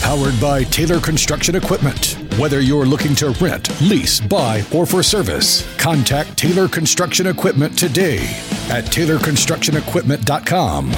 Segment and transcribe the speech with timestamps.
[0.00, 2.16] Powered by Taylor Construction Equipment.
[2.38, 8.18] Whether you're looking to rent, lease, buy, or for service, contact Taylor Construction Equipment today
[8.68, 10.88] at TaylorConstructionEquipment.com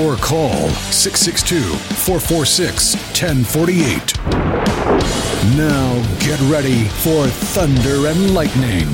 [0.00, 4.18] or call 662 446 1048.
[5.56, 8.88] Now get ready for Thunder and Lightning.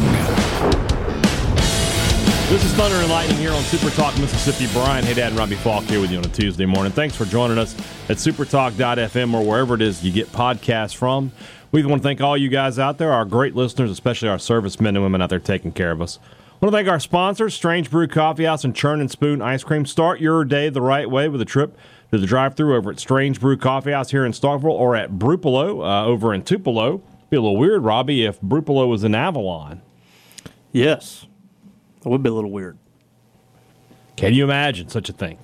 [2.55, 4.73] This is Thunder and Lightning here on Super Talk Mississippi.
[4.73, 6.93] Brian, Hadad, and Robbie Faulk here with you on a Tuesday morning.
[6.93, 7.75] Thanks for joining us
[8.09, 11.33] at supertalk.fm or wherever it is you get podcasts from.
[11.73, 14.95] We want to thank all you guys out there, our great listeners, especially our servicemen
[14.95, 16.21] and women out there taking care of us.
[16.23, 19.65] I want to thank our sponsors, Strange Brew Coffee House and Churn and Spoon Ice
[19.65, 19.85] Cream.
[19.85, 21.77] Start your day the right way with a trip
[22.13, 25.85] to the drive-through over at Strange Brew Coffee House here in Starkville or at Brupolo
[25.85, 26.99] uh, over in Tupelo.
[27.31, 29.83] Be a little weird, Robbie, if Brupolo was in Avalon.
[30.71, 31.27] Yes.
[32.05, 32.79] That would be a little weird.
[34.17, 35.39] Can you imagine such a thing?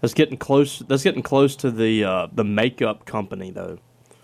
[0.00, 0.78] That's getting close.
[0.78, 3.78] That's getting close to the uh, the makeup company though.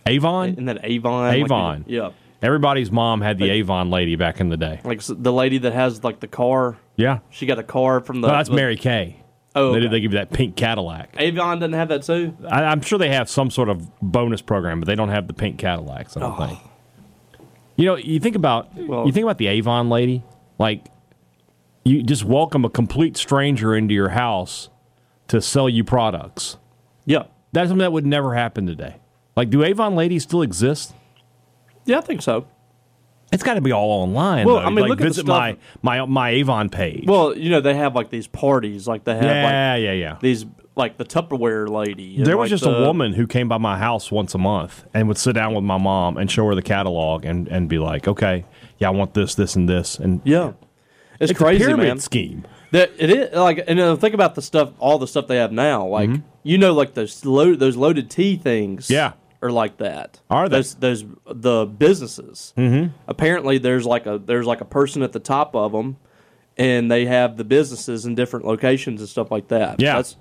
[0.06, 0.50] Avon?
[0.50, 1.34] Isn't that Avon?
[1.34, 1.78] Avon.
[1.81, 2.11] Like, yeah.
[2.42, 4.81] Everybody's mom had the Avon lady back in the day.
[4.84, 6.77] Like the lady that has like the car.
[6.97, 7.19] Yeah.
[7.31, 8.28] She got a car from the.
[8.28, 9.22] No, that's the- Mary Kay.
[9.55, 9.89] Oh, They, okay.
[9.89, 11.14] they give you that pink Cadillac.
[11.19, 12.37] Avon doesn't have that too.
[12.48, 15.33] I, I'm sure they have some sort of bonus program, but they don't have the
[15.33, 16.14] pink Cadillacs.
[16.17, 16.47] I don't Oh.
[16.47, 16.59] think.
[17.77, 20.22] You know, you think about Well- you think about the Avon lady,
[20.59, 20.84] like
[21.87, 24.69] you just welcome a complete stranger into your house
[25.29, 26.56] to sell you products.
[27.05, 27.25] Yeah.
[27.53, 28.97] That's something that would never happen today.
[29.37, 30.93] Like, do Avon ladies still exist?
[31.84, 32.47] Yeah, I think so.
[33.33, 34.47] It's got to be all online.
[34.47, 34.62] Well, though.
[34.62, 37.05] I mean, like, look at the visit stuff- my my my Avon page.
[37.06, 40.17] Well, you know they have like these parties, like they have yeah, like yeah, yeah.
[40.21, 42.23] these like the Tupperware lady.
[42.23, 44.84] There was like, just the- a woman who came by my house once a month
[44.94, 47.78] and would sit down with my mom and show her the catalog and, and be
[47.78, 48.44] like, okay,
[48.78, 49.99] yeah, I want this, this, and this.
[49.99, 50.53] And Yeah.
[51.21, 51.99] It's, it's crazy, a pyramid man.
[52.00, 52.47] scheme.
[52.72, 55.53] That it is like, and uh, think about the stuff, all the stuff they have
[55.53, 55.87] now.
[55.87, 56.22] Like Mm-hmm.
[56.43, 58.91] you know, like those load, those loaded tea things.
[58.91, 59.12] Yeah.
[59.43, 60.21] are like that.
[60.28, 60.56] Are they?
[60.59, 62.53] Those those the businesses?
[62.56, 62.93] Mm-hmm.
[63.06, 65.97] Apparently, there's like a there's like a person at the top of them,
[66.56, 69.81] and they have the businesses in different locations and stuff like that.
[69.81, 69.97] Yeah.
[69.97, 70.16] That's,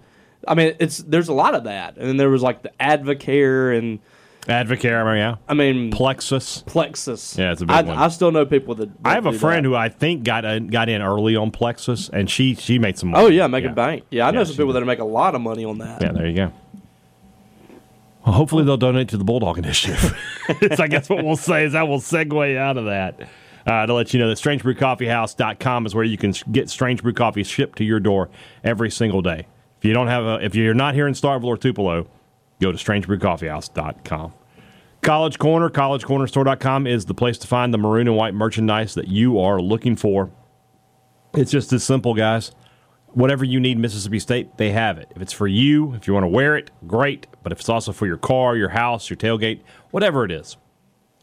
[0.48, 3.76] I mean, it's there's a lot of that, and then there was like the Advocare,
[3.78, 4.00] and
[4.46, 5.36] Advocare, yeah.
[5.48, 6.64] I mean Plexus.
[6.66, 7.38] Plexus.
[7.38, 7.98] Yeah, it's a big I, one.
[7.98, 9.04] I still know people that.
[9.04, 9.70] that I have a friend that.
[9.70, 13.10] who I think got in, got in early on Plexus, and she she made some
[13.10, 13.26] money.
[13.26, 14.04] Oh yeah, make a bank.
[14.12, 14.82] Yeah, I know some people did.
[14.82, 16.02] that make a lot of money on that.
[16.02, 16.54] Yeah, there you go.
[18.26, 20.18] Well, hopefully they'll donate to the Bulldog Initiative.
[20.76, 23.30] so I guess what we'll say is that we'll segue out of that.
[23.68, 27.44] Uh, to let you know that strangebrewcoffeehouse.com is where you can get Strange Brew Coffee
[27.44, 28.30] shipped to your door
[28.64, 29.48] every single day.
[29.80, 32.08] If you don't have a, if you're not here in Starkville or Tupelo,
[32.60, 34.34] go to strangebrewcoffeehouse.com.
[35.02, 39.40] College Corner, collegecornerstore.com is the place to find the maroon and white merchandise that you
[39.40, 40.32] are looking for.
[41.34, 42.52] It's just as simple, guys
[43.16, 45.12] whatever you need Mississippi State, they have it.
[45.16, 47.28] If it's for you, if you want to wear it, great.
[47.42, 49.62] But if it's also for your car, your house, your tailgate,
[49.92, 50.58] whatever it is.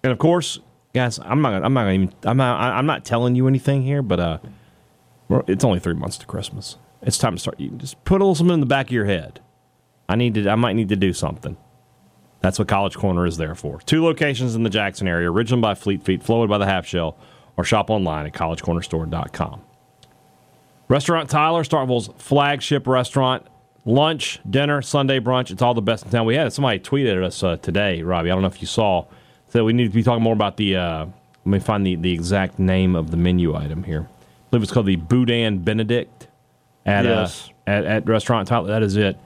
[0.03, 0.59] And of course,
[0.94, 4.19] guys, I'm not I'm not even I'm not I'm not telling you anything here, but
[4.19, 4.38] uh
[5.47, 6.76] it's only 3 months to Christmas.
[7.03, 9.04] It's time to start you just put a little something in the back of your
[9.04, 9.41] head.
[10.09, 11.57] I need to I might need to do something.
[12.41, 13.81] That's what College Corner is there for.
[13.83, 17.17] Two locations in the Jackson area, originally by Fleet Feet, Flowood by the Half Shell,
[17.57, 19.62] or shop online at collegecornerstore.com.
[20.89, 23.47] Restaurant Tyler, Starkville's flagship restaurant.
[23.85, 25.51] Lunch, dinner, Sunday brunch.
[25.51, 26.25] It's all the best in town.
[26.27, 28.31] We had somebody tweeted at us uh, today, Robbie.
[28.31, 29.07] I don't know if you saw.
[29.49, 30.77] Said we need to be talking more about the.
[30.77, 31.07] Uh,
[31.45, 34.07] let me find the, the exact name of the menu item here.
[34.09, 36.29] I believe it's called the Boudin Benedict
[36.87, 37.49] at Yes.
[37.67, 38.69] uh, at, at Restaurant Tyler.
[38.69, 39.17] That is it.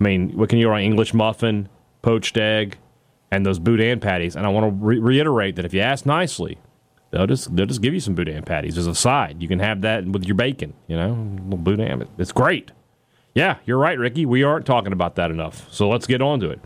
[0.00, 0.80] I mean, what can you order?
[0.80, 1.68] English muffin,
[2.02, 2.78] poached egg,
[3.30, 4.36] and those Boudin patties.
[4.36, 6.58] And I want to re- reiterate that if you ask nicely,
[7.10, 9.42] they'll just they'll just give you some boudin patties as a side.
[9.42, 10.74] You can have that with your bacon.
[10.86, 12.08] You know, a little boudin.
[12.18, 12.72] It's great.
[13.34, 14.24] Yeah, you're right, Ricky.
[14.24, 15.72] We aren't talking about that enough.
[15.72, 16.60] So let's get on to it.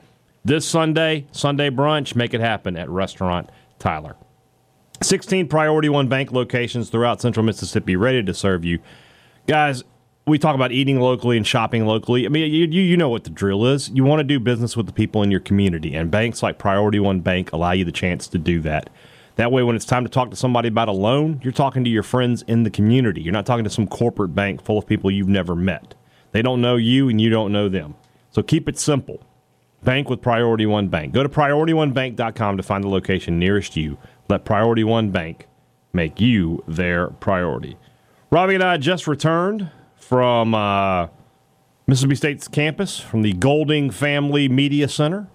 [0.44, 4.16] This Sunday, Sunday brunch, make it happen at Restaurant Tyler.
[5.02, 8.78] 16 Priority One Bank locations throughout central Mississippi ready to serve you.
[9.46, 9.82] Guys,
[10.26, 12.26] we talk about eating locally and shopping locally.
[12.26, 13.90] I mean, you, you know what the drill is.
[13.90, 17.00] You want to do business with the people in your community, and banks like Priority
[17.00, 18.90] One Bank allow you the chance to do that.
[19.36, 21.90] That way, when it's time to talk to somebody about a loan, you're talking to
[21.90, 23.22] your friends in the community.
[23.22, 25.94] You're not talking to some corporate bank full of people you've never met.
[26.32, 27.94] They don't know you, and you don't know them.
[28.30, 29.24] So keep it simple.
[29.82, 31.14] Bank with Priority One Bank.
[31.14, 33.96] Go to PriorityOneBank.com to find the location nearest you.
[34.28, 35.46] Let Priority One Bank
[35.92, 37.76] make you their priority.
[38.30, 39.70] Robbie and I just returned
[40.10, 41.06] from uh,
[41.86, 45.28] Mississippi State's campus from the Golding Family Media Center.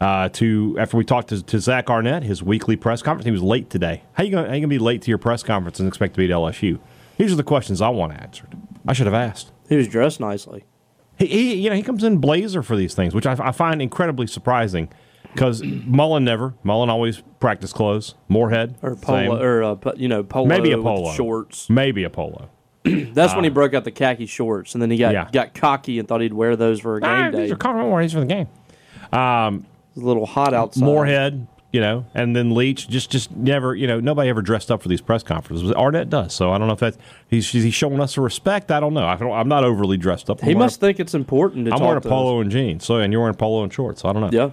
[0.00, 3.42] Uh, to after we talked to, to Zach Arnett, his weekly press conference, he was
[3.42, 4.04] late today.
[4.12, 6.18] How you gonna how you gonna be late to your press conference and expect to
[6.18, 6.78] be at LSU?
[7.18, 8.56] These are the questions I want answered.
[8.86, 9.50] I should have asked.
[9.68, 10.64] He was dressed nicely.
[11.18, 13.82] He, he you know he comes in blazer for these things, which I, I find
[13.82, 14.88] incredibly surprising.
[15.32, 18.14] Because Mullen never, Mullen always practice clothes.
[18.28, 19.30] Moorhead Or same.
[19.30, 21.68] polo, or uh, you know, polo maybe a polo shorts.
[21.70, 22.50] maybe a polo.
[23.14, 25.28] That's when he broke out the khaki shorts, and then he got Yeah.
[25.32, 27.42] got cocky and thought he'd wear those for a game Ah, day.
[27.42, 28.48] these are comfortable warranties for the game.
[29.12, 30.82] It was a little hot outside.
[30.84, 32.88] Moorhead, you know, and then Leach.
[32.88, 35.70] Just, just never, you know, nobody ever dressed up for these press conferences.
[35.72, 36.98] Arnett does, so I don't know if that's
[37.28, 38.70] he's he's showing us a respect.
[38.70, 39.06] I don't know.
[39.06, 40.40] I don't, I'm not overly dressed up.
[40.42, 42.84] I'm He wearing must think it's important I'm wearing polo and jeans.
[42.84, 44.02] So, and you're wearing polo and shorts.
[44.02, 44.30] So I don't know.
[44.32, 44.50] Yeah.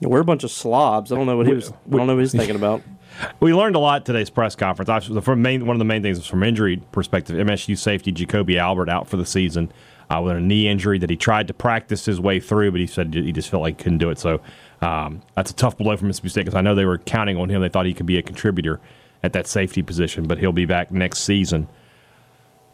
[0.00, 1.12] We're a bunch of slobs.
[1.12, 1.70] I don't know what he was.
[1.70, 2.82] I don't know what he's thinking about.
[3.40, 5.10] We learned a lot today's press conference.
[5.26, 7.36] Main, one of the main things was from injury perspective.
[7.36, 9.70] MSU safety Jacoby Albert out for the season
[10.08, 12.86] uh, with a knee injury that he tried to practice his way through, but he
[12.86, 14.18] said he just felt like he couldn't do it.
[14.18, 14.40] So
[14.80, 17.48] um, that's a tough blow for Mississippi State because I know they were counting on
[17.48, 17.60] him.
[17.60, 18.80] They thought he could be a contributor
[19.22, 21.68] at that safety position, but he'll be back next season.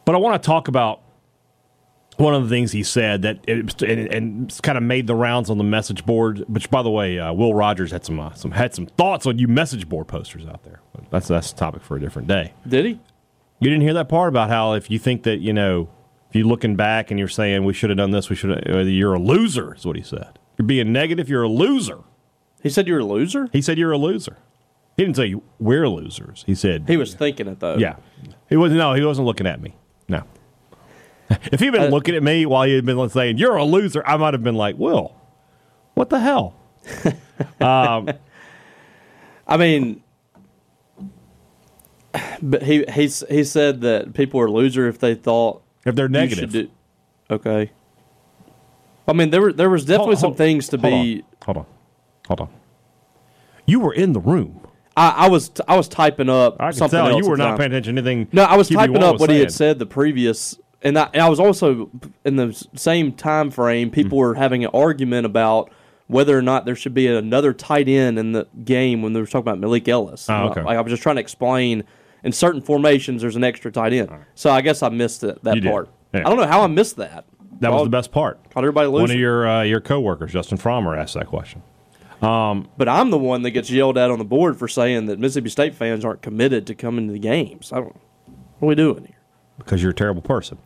[0.04, 1.00] But I want to talk about
[2.18, 5.50] one of the things he said that it, and, and kind of made the rounds
[5.50, 6.44] on the message board.
[6.48, 9.38] Which, by the way, uh, Will Rogers had some uh, some had some thoughts on
[9.38, 10.80] you message board posters out there.
[10.94, 12.54] But that's that's a topic for a different day.
[12.66, 13.00] Did he?
[13.60, 15.88] You didn't hear that part about how if you think that you know
[16.28, 18.62] if you're looking back and you're saying we should have done this, we should.
[18.88, 20.38] You're a loser, is what he said.
[20.58, 21.28] You're being negative.
[21.28, 22.00] You're a loser.
[22.62, 23.48] He said you're a loser.
[23.52, 24.38] He said you're a loser.
[24.96, 26.42] He didn't say we're losers.
[26.46, 27.76] He said He was thinking it though.
[27.76, 27.96] yeah.
[28.48, 28.78] He wasn't.
[28.78, 29.74] No, he wasn't looking at me.
[30.08, 30.22] No.
[31.52, 34.02] if he'd been Uh, looking at me while he had been saying "you're a loser,"
[34.06, 35.14] I might have been like, "Will,
[35.94, 36.54] what the hell?"
[37.60, 40.02] I mean,
[42.42, 46.52] but he he he said that people are loser if they thought If they're negative,
[46.52, 46.70] do.
[47.30, 47.70] Okay.
[49.08, 51.22] I mean, there were there was definitely Hold- some hold- things to hold be.
[51.22, 51.22] On.
[51.44, 51.66] Hold on,
[52.28, 52.48] hold on.
[53.66, 54.60] You were in the room.
[54.96, 57.58] I, I was I was typing up I something you were not time.
[57.58, 58.28] paying attention to anything.
[58.32, 61.08] No, I was QB1 typing up was what he had said the previous, and I,
[61.12, 61.90] and I was also
[62.24, 63.88] in the same time frame.
[63.88, 63.94] Hmm.
[63.94, 65.70] People were having an argument about
[66.06, 69.26] whether or not there should be another tight end in the game when they were
[69.26, 70.28] talking about Malik Ellis.
[70.30, 70.62] Oh, okay.
[70.62, 71.84] Like I was just trying to explain.
[72.24, 74.10] In certain formations, there's an extra tight end.
[74.34, 75.88] So I guess I missed it, that You part.
[76.12, 76.20] Yeah.
[76.20, 77.24] I don't know how I missed that.
[77.60, 78.40] That was the best part.
[78.56, 81.62] Everybody One of your uh, your coworkers, Justin Frommer, asked that question.
[82.20, 85.50] but I'm the one that gets yelled at on the board for saying that Mississippi
[85.50, 87.72] State fans aren't committed to coming to the games.
[87.72, 87.96] I don't.
[88.58, 89.16] What are we doing here?
[89.58, 90.58] because you're a terrible person.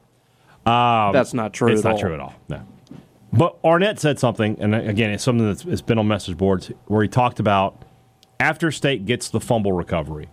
[0.67, 1.73] Um, that's not true.
[1.73, 1.99] it's not all.
[1.99, 2.35] true at all.
[2.49, 2.63] No.
[3.33, 7.03] But Arnett said something, and again, it's something that's it's been on message boards where
[7.03, 7.85] he talked about
[8.41, 10.29] after State gets the fumble recovery.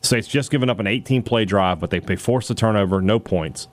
[0.00, 3.18] State's just given up an 18 play drive, but they, they force the turnover, no
[3.18, 3.68] points.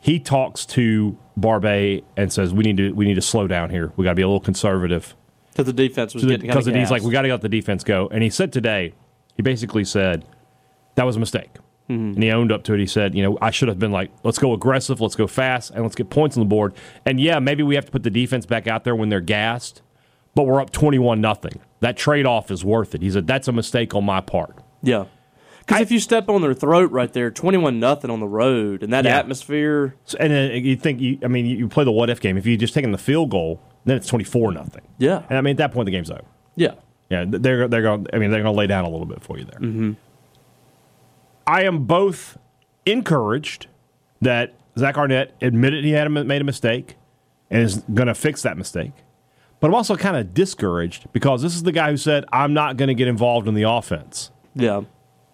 [0.00, 3.92] He talks to Barbay and says, "We need to we need to slow down here.
[3.96, 5.14] We got to be a little conservative."
[5.50, 8.08] Because the defense was getting because he's like, we got to let the defense go.
[8.12, 8.92] And he said today,
[9.36, 10.26] he basically said
[10.96, 11.50] that was a mistake,
[11.88, 12.14] Mm-hmm.
[12.14, 12.80] and he owned up to it.
[12.80, 15.70] He said, you know, I should have been like, let's go aggressive, let's go fast,
[15.70, 16.74] and let's get points on the board.
[17.04, 19.82] And yeah, maybe we have to put the defense back out there when they're gassed,
[20.34, 21.60] but we're up twenty-one nothing.
[21.80, 23.02] That trade-off is worth it.
[23.02, 24.56] He said that's a mistake on my part.
[24.82, 25.04] Yeah.
[25.60, 28.92] Because if you step on their throat right there, twenty-one nothing on the road, and
[28.92, 29.18] that Yeah.
[29.18, 32.36] atmosphere, So, and then you think, you, I mean, you, play the what if game.
[32.36, 34.82] If you just taken the field goal, then it's twenty-four nothing.
[34.98, 36.22] yeah, And I mean, at that point, the game's over.
[36.56, 36.74] yeah,
[37.10, 38.06] Yeah, they're they're going.
[38.12, 39.58] I mean, they're going to lay down a little bit for you there.
[39.60, 39.92] Mm-hmm.
[41.46, 42.38] I am both
[42.84, 43.66] encouraged
[44.20, 46.96] that Zach Arnett admitted he had made a mistake
[47.50, 48.92] and is going to fix that mistake,
[49.60, 52.76] but I'm also kind of discouraged because this is the guy who said I'm not
[52.76, 54.30] going to get involved in the offense.
[54.54, 54.82] yeah.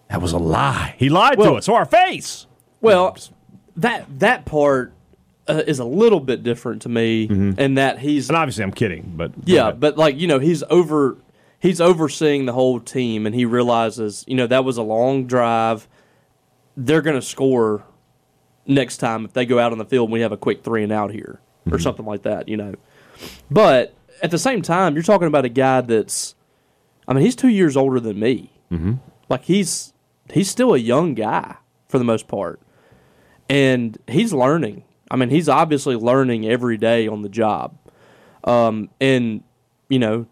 [0.09, 0.93] That was a lie.
[0.99, 2.45] He lied to Well- us to our face.
[2.81, 3.17] Well,
[3.77, 4.93] that that part
[5.47, 9.13] uh, is a little bit different to me, in that he's And obviously, I'm kidding,
[9.15, 11.17] but yeah, but like you know, he's over
[11.59, 15.87] he's overseeing the whole team, and he realizes you know that was a long drive.
[16.75, 17.85] They're going to score
[18.65, 20.83] next time if they go out on the field and we have a quick three
[20.83, 21.39] and out here
[21.71, 22.75] or something like that, you know.
[23.49, 26.35] But at the same time, you're talking about a guy that's,
[27.07, 28.51] I mean, he's two years older than me.
[28.71, 28.93] Mm-hmm.
[29.29, 29.93] Like he's
[30.31, 31.55] he's still a young guy
[31.87, 32.59] for the most part,
[33.49, 34.83] and he's learning.
[35.09, 37.77] I mean, he's obviously learning every day on the job,
[38.43, 39.43] um, and
[39.89, 40.27] you know,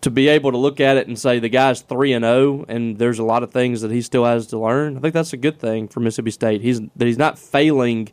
[0.00, 2.98] to be able to look at it and say the guy's three and zero, and
[2.98, 4.96] there's a lot of things that he still has to learn.
[4.96, 6.60] I think that's a good thing for Mississippi State.
[6.60, 8.10] He's that he's not failing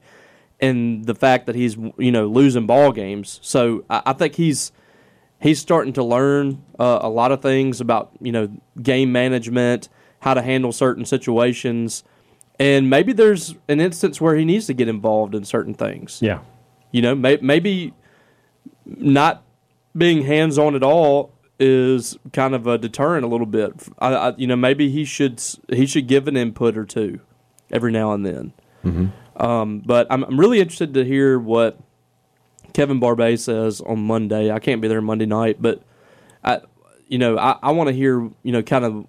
[0.60, 3.40] in the fact that he's you know losing ball games.
[3.44, 4.72] So I, I think he's
[5.42, 8.50] he's starting to learn uh, a lot of things about you know
[8.82, 9.90] game management,
[10.22, 12.04] how to handle certain situations,
[12.60, 16.20] And maybe there's an instance where he needs to get involved in certain things.
[16.22, 16.40] Yeah.
[16.92, 17.94] You know, may, maybe
[18.86, 19.44] not
[19.96, 23.74] being hands on at all is kind of a deterrent a little bit.
[24.00, 27.20] I, I, you know, maybe he should he should give an input or two
[27.72, 28.54] every now and then.
[29.38, 31.80] Um, but I'm, I'm really interested to hear what
[32.74, 34.52] Kevin Barbay says on Monday.
[34.52, 35.82] I can't be there Monday night, but
[36.44, 36.62] I,
[37.08, 39.08] you know, I, I want to hear you know kind of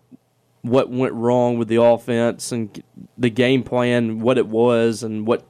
[0.63, 2.83] what went wrong with the offense and
[3.17, 5.47] the game plan, what it was, and what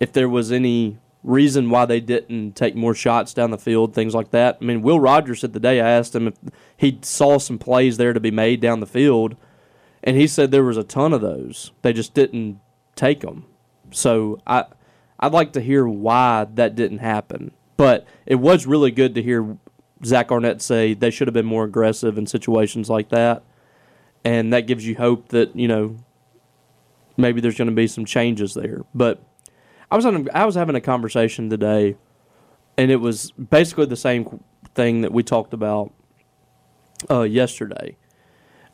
[0.00, 4.14] if there was any reason why they didn't take more shots down the field, things
[4.14, 4.58] like that.
[4.60, 6.34] I mean, Will Rogers said the day I asked him if
[6.76, 9.36] he saw some plays there to be made down the field,
[10.02, 11.72] and he said there was a ton of those.
[11.82, 12.60] They just didn't
[12.94, 13.46] take them.
[13.90, 14.66] So I,
[15.18, 17.52] I'd like to hear why that didn't happen.
[17.76, 19.56] But it was really good to hear
[20.04, 23.42] Zach Arnett say they should have been more aggressive in situations like that,
[24.24, 25.96] and that gives you hope that you know
[27.16, 28.84] maybe there's going to be some changes there.
[28.94, 29.22] But
[29.90, 31.96] I was on, I was having a conversation today,
[32.76, 34.42] and it was basically the same
[34.74, 35.92] thing that we talked about
[37.10, 37.96] uh, yesterday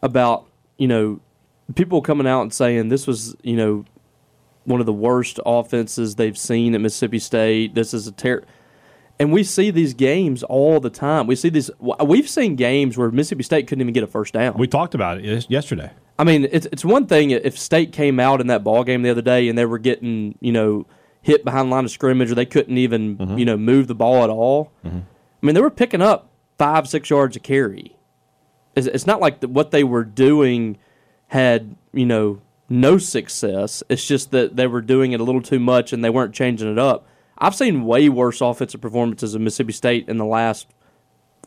[0.02, 0.46] about
[0.78, 1.20] you know
[1.74, 3.84] people coming out and saying this was you know
[4.64, 7.74] one of the worst offenses they've seen at Mississippi State.
[7.74, 8.44] This is a ter
[9.20, 11.26] and we see these games all the time.
[11.26, 11.70] We see these.
[11.78, 14.54] We've seen games where Mississippi State couldn't even get a first down.
[14.56, 15.90] We talked about it yesterday.
[16.18, 19.10] I mean, it's it's one thing if State came out in that ball game the
[19.10, 20.86] other day and they were getting you know
[21.22, 23.38] hit behind the line of scrimmage or they couldn't even mm-hmm.
[23.38, 24.72] you know move the ball at all.
[24.84, 24.98] Mm-hmm.
[24.98, 27.96] I mean, they were picking up five six yards a carry.
[28.76, 30.78] It's, it's not like the, what they were doing
[31.28, 33.82] had you know no success.
[33.88, 36.70] It's just that they were doing it a little too much and they weren't changing
[36.70, 37.06] it up.
[37.36, 40.68] I've seen way worse offensive performances of Mississippi State in the last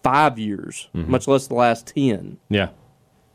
[0.02, 1.10] five years, mm-hmm.
[1.10, 2.38] much less the last ten.
[2.50, 2.70] Yeah.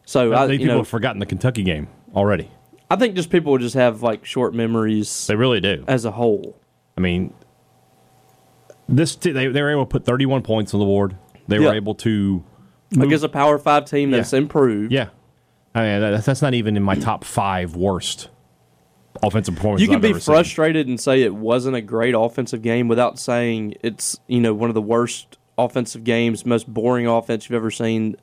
[0.04, 2.50] So I I, think people know, have forgotten the Kentucky game already.
[2.90, 5.84] I think just people just have like short memories They really do.
[5.86, 6.56] as a whole.
[6.96, 7.34] I mean,
[8.88, 11.16] this t- they they were able to put 31 points on the board.
[11.46, 11.68] They Yeah.
[11.68, 12.42] were able to
[12.98, 14.38] Against a Power Five team that's Yeah.
[14.38, 14.92] improved.
[14.92, 15.08] yeah.
[15.74, 18.30] I mean, that- that's not even in my top five worst
[19.22, 19.86] offensive performances.
[19.86, 20.32] You can be ever seen.
[20.34, 24.70] frustrated and say it wasn't a great offensive game without saying it's you know one
[24.70, 28.16] of the worst offensive games, most boring offense you've ever seen.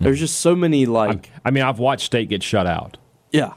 [0.00, 0.20] There's hmm.
[0.20, 2.96] just so many like I mean, I've watched State get shut out.
[3.32, 3.52] yeah.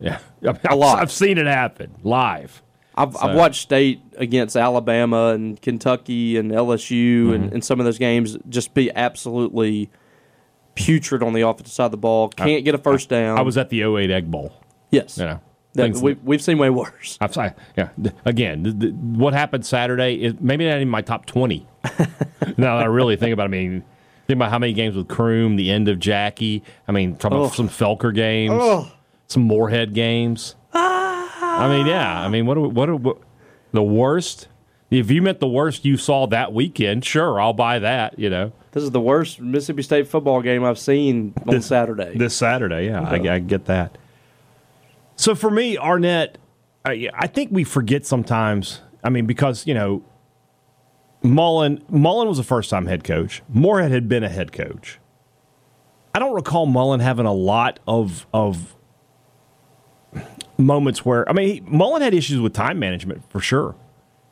[0.00, 0.98] Yeah, I I've, lot.
[1.00, 2.62] I've seen it happen live.
[2.98, 7.32] I've, So- I've watched State against Alabama and Kentucky and LSU Mm-hmm.
[7.34, 9.90] and, and some of those games just be absolutely
[10.74, 12.28] putrid on the offensive side of the ball.
[12.28, 13.38] Can't get a first down.
[13.38, 14.52] I was at the 08 Egg Bowl.
[14.90, 15.16] yes.
[15.18, 15.40] You know,
[15.74, 17.16] That- we, we've seen way worse.
[17.20, 17.52] I'm sorry.
[17.76, 17.88] Yeah.
[18.24, 21.66] Again, th- th- what happened Saturday is maybe not even my top 20.
[22.56, 23.84] now that I really think about it, I mean,
[24.26, 26.62] think about how many games with Croom, the end of Jackie.
[26.88, 28.52] I mean, talk about some Felker games,
[29.28, 30.54] some Moorhead games.
[30.72, 31.60] Ah.
[31.60, 32.20] I mean, yeah.
[32.20, 33.18] I mean, what, are, what, are, what
[33.72, 34.48] the worst?
[34.90, 38.52] If you meant the worst you saw that weekend, sure, I'll buy that, you know.
[38.70, 42.16] This is the worst Mississippi State football game I've seen on Saturday.
[42.16, 43.96] This Saturday, yeah, I, I get that.
[45.16, 46.38] So for me, Arnett,
[46.84, 48.82] I, I think we forget sometimes.
[49.02, 50.04] I mean, because you know,
[51.22, 53.42] Mullen Mullen was a first time head coach.
[53.48, 55.00] Moorhead had been a head coach.
[56.14, 58.75] I don't recall Mullen having a lot of of
[60.58, 63.74] moments where I mean, he, Mullen had issues with time management for sure.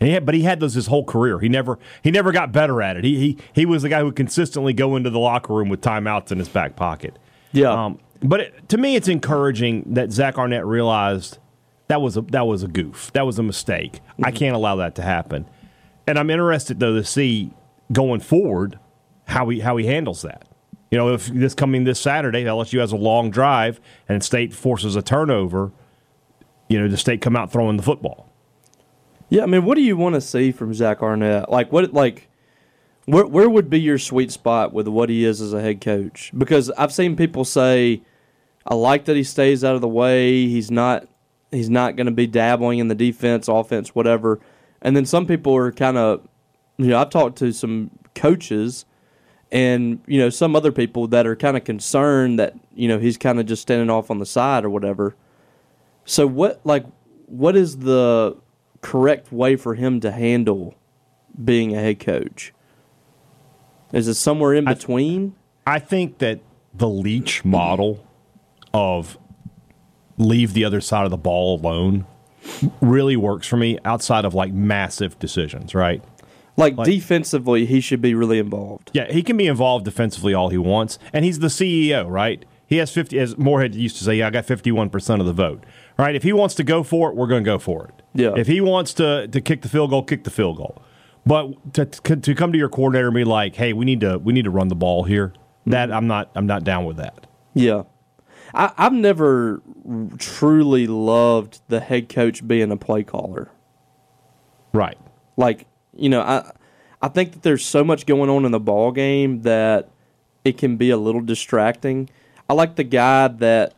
[0.01, 1.39] And he had, but he had those his whole career.
[1.39, 3.05] He never he never got better at it.
[3.05, 5.81] He he he was the guy who would consistently go into the locker room with
[5.81, 7.19] timeouts in his back pocket.
[7.53, 7.71] yeah.
[7.71, 11.39] Um, but it, to me, it's encouraging that Zach Arnett realized
[11.89, 13.13] that was a that was a goof.
[13.13, 14.01] That was a mistake.
[14.23, 15.47] I can't allow that to happen.
[16.07, 17.53] And I'm interested though to see
[17.93, 18.79] going forward
[19.27, 20.47] how he how he handles that.
[20.95, 24.95] You know, if this coming this Saturday, LSU has a long drive and State forces
[24.95, 25.73] a turnover,
[26.69, 28.31] you know, the State come out throwing the football.
[29.29, 31.51] Yeah, I mean, what do you want to see from Zach Arnett?
[31.51, 32.29] Like, what, like,
[33.07, 36.31] where where would be your sweet spot with what he is as a head coach?
[36.39, 38.03] Because I've seen people say,
[38.65, 40.47] I like that he stays out of the way.
[40.47, 41.09] He's not
[41.51, 44.39] he's not going to be dabbling in the defense, offense, whatever.
[44.81, 46.29] And then some people are kind of,
[46.77, 48.85] you know, I've talked to some coaches
[49.53, 53.17] and you know some other people that are kind of concerned that you know he's
[53.17, 55.15] kind of just standing off on the side or whatever.
[56.05, 56.85] So what like
[57.27, 58.37] what is the
[58.81, 60.75] correct way for him to handle
[61.43, 62.53] being a head coach?
[63.93, 65.35] Is it somewhere in between?
[65.67, 66.41] I think that
[66.75, 68.05] the Leach model
[68.73, 69.17] of
[70.19, 72.07] leave the other side of the ball alone
[72.81, 76.03] really works for me outside of like massive decisions, right?
[76.57, 78.91] Like, defensively, he should be really involved.
[78.95, 82.45] Yeah, he can be involved defensively all he wants, and he's the CEO, right?
[82.67, 85.33] He has fifty, as Moorhead used to say, "Yeah, I got fifty-one percent of the
[85.33, 85.65] vote."
[85.99, 86.15] right?
[86.15, 88.03] If he wants to go for it, we're going to go for it.
[88.15, 88.35] Yeah.
[88.37, 90.83] If he wants to to kick the field goal, kick the field goal.
[91.27, 94.33] But to, to come to your coordinator and be like, "Hey, we need to we
[94.33, 95.71] need to run the ball here." Mm-hmm.
[95.71, 97.27] That I'm not I'm not down with that.
[97.55, 97.85] Yeah.
[98.53, 99.63] I, I've never
[100.19, 103.51] truly loved the head coach being a play caller.
[104.73, 104.99] Right.
[105.37, 106.51] Like, you know, I
[107.03, 109.91] I think that there's so much going on in the ball game that
[110.45, 112.09] it can be a little distracting.
[112.49, 113.75] I like the guy that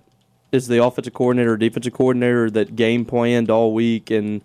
[0.52, 4.42] is the offensive coordinator or defensive coordinator that game planned all week and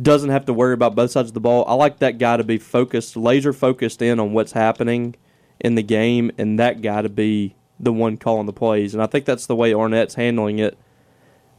[0.00, 1.64] doesn't have to worry about both sides of the ball.
[1.68, 5.14] I like that guy to be focused, laser focused in on what's happening
[5.60, 8.94] in the game, and that guy to be the one calling the plays.
[8.94, 10.76] And I think that's the way Arnett's handling it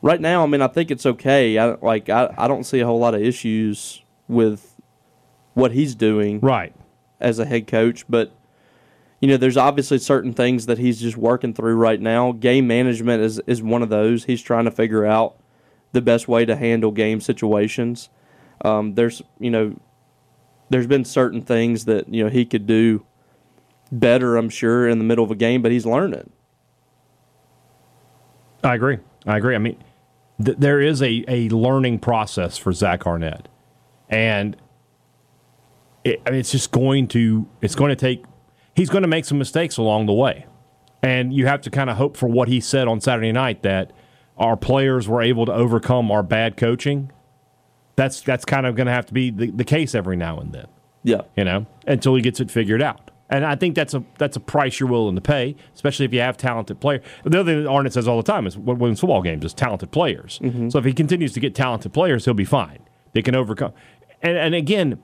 [0.02, 0.44] right now.
[0.44, 1.58] I mean, I think it's okay.
[1.58, 4.75] I like I, I don't see a whole lot of issues with
[5.56, 6.74] what he's doing Right.
[7.20, 8.32] as a head coach, but
[9.22, 12.32] you know, there's obviously certain things that he's just working through right now.
[12.34, 14.26] Game management is is one of those.
[14.26, 15.36] He's trying to figure out
[15.94, 18.10] the best way to handle game situations.
[18.64, 19.80] Um, there's you know,
[20.70, 23.06] there's been certain things that you know he could do
[23.92, 24.36] better.
[24.38, 26.30] I'm sure in the middle of a game, but he's learning.
[28.64, 28.98] I agree.
[29.26, 29.56] I agree.
[29.56, 29.78] I mean,
[30.44, 33.48] th- there is a, a learning process for Zach Arnett,
[34.10, 34.56] and
[36.06, 38.24] it, I mean, it's just going to it's going to take.
[38.76, 40.46] He's going to make some mistakes along the way,
[41.02, 43.92] and you have to kind of hope for what he said on Saturday night that
[44.38, 47.12] our players were able to overcome our bad coaching.
[47.96, 50.54] That's that's kind of going to have to be the, the case every now and
[50.54, 50.68] then
[51.04, 53.12] Yeah, you know, until he gets it figured out.
[53.28, 56.20] And I think that's a that's a price you're willing to pay, especially if you
[56.20, 57.04] have talented players.
[57.24, 59.54] The other thing that Arnett says all the time is what wins football games is
[59.54, 60.40] talented players.
[60.44, 60.70] Mm-hmm.
[60.70, 62.80] So if he continues to get talented players, he'll be fine.
[63.14, 63.74] They can overcome.
[64.22, 65.00] And and again,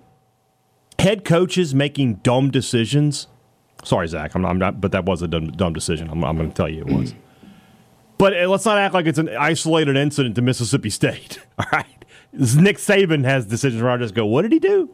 [1.02, 3.28] head coaches making dumb decisions.
[3.84, 6.10] Sorry, Zach, I'm not, I'm not but that was a dumb, dumb decision.
[6.10, 7.14] I'm, I'm going to tell you it was.
[8.18, 11.40] But uh, let's not act like it's an isolated incident to Mississippi State.
[11.58, 14.92] All right, Nick Saban has decisions where I just go, "What did he do?"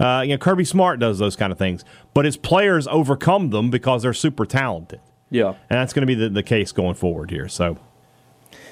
[0.00, 1.84] Uh, you know, Kirby Smart does those kind of things,
[2.14, 4.98] but his players overcome them because they're super talented,
[5.30, 5.50] yeah.
[5.50, 7.46] and that's going to be the, the case going forward here.
[7.46, 7.78] So,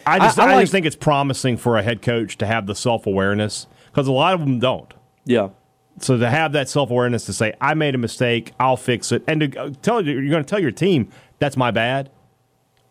[0.04, 2.46] I just I- I, I like- just think it's promising for a head coach to
[2.46, 4.92] have the self awareness because a lot of them don't.
[5.24, 5.50] Yeah.
[5.98, 9.24] So to have that self awareness to say, "I made a mistake, I'll fix it,"
[9.26, 12.10] and to uh, tell you you're going to tell your team that's my bad.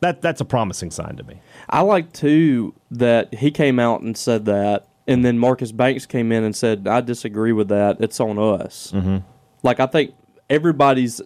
[0.01, 1.41] That that's a promising sign to me.
[1.69, 6.31] I like too that he came out and said that, and then Marcus Banks came
[6.31, 7.97] in and said, "I disagree with that.
[7.99, 9.17] It's on us." Mm-hmm.
[9.63, 10.13] Like I think
[10.49, 11.21] everybody's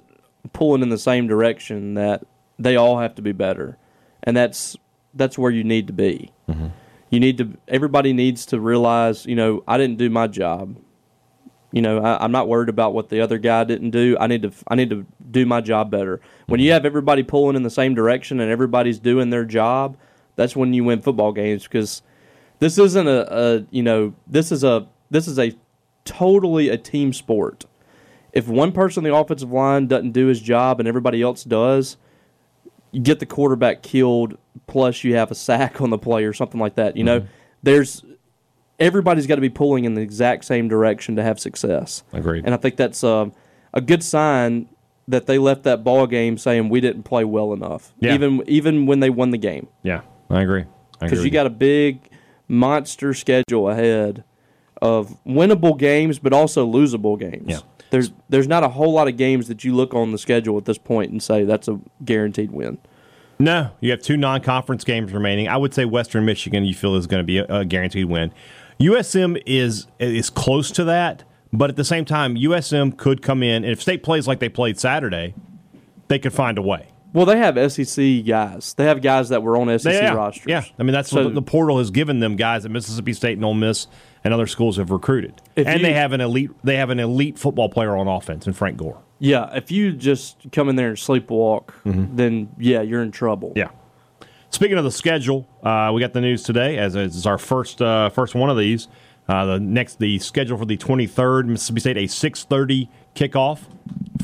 [0.54, 2.24] pulling in the same direction that
[2.58, 3.78] they all have to be better,
[4.24, 4.76] and that's
[5.13, 6.32] that's where you need to be.
[7.10, 7.58] You need to.
[7.68, 10.76] Everybody needs to realize, you know, I didn't do my job.
[11.71, 14.17] You know, I, I'm not worried about what the other guy didn't do.
[14.19, 14.51] I need to.
[14.67, 16.19] I need to do my job better.
[16.47, 19.97] When you have everybody pulling in the same direction and everybody's doing their job,
[20.36, 21.63] that's when you win football games.
[21.63, 22.01] Because
[22.58, 23.65] this isn't a, a.
[23.69, 24.88] You know, this is a.
[25.12, 25.55] This is a
[26.05, 27.65] totally a team sport.
[28.34, 31.97] If one person on the offensive line doesn't do his job and everybody else does,
[32.91, 34.38] you get the quarterback killed.
[34.67, 36.97] Plus, you have a sack on the play or something like that.
[36.97, 37.29] You know, mm-hmm.
[37.62, 38.03] there's
[38.80, 42.04] everybody's got to be pulling in the exact same direction to have success.
[42.13, 42.46] Agreed.
[42.46, 43.34] And I think that's um,
[43.74, 44.70] a good sign
[45.08, 48.13] that they left that ball game saying we didn't play well enough, Yeah.
[48.13, 50.65] even even when they won the game, Yeah, I agree.
[51.00, 52.10] Because agree you got a big
[52.48, 54.24] monster schedule ahead
[54.82, 57.46] of winnable games, but also losable games.
[57.48, 57.60] Yeah.
[57.89, 60.65] There's there's not a whole lot of games that you look on the schedule at
[60.65, 62.78] this point and say that's a guaranteed win.
[63.39, 65.48] No, you have two non-conference games remaining.
[65.48, 68.32] I would say Western Michigan you feel is going to be a, a guaranteed win.
[68.80, 73.63] USM is is close to that, but at the same time, USM could come in
[73.63, 75.34] and if State plays like they played Saturday,
[76.08, 76.88] they could find a way.
[77.12, 78.76] Well, they have SEC guys.
[78.76, 80.46] They have guys that were on SEC yeah, rosters.
[80.48, 80.63] yeah.
[80.78, 83.44] I mean that's So- what the, portal has given them guys that Mississippi State and
[83.44, 83.88] Ole Miss
[84.24, 87.38] and other schools have recruited, and you- they have an elite they have an elite
[87.38, 89.02] football player on offense in Frank Gore.
[89.22, 93.50] Yeah, if you just come in there and sleepwalk, then yeah, you're in trouble.
[93.50, 93.58] Mm-hmm.
[93.60, 93.70] Yeah.
[94.52, 98.10] Speaking of the schedule, uh, we got the news today as it's our first uh,
[98.10, 98.88] first one of these.
[99.28, 103.60] Uh, the next the schedule for the 23rd Mississippi State a 6:30 kickoff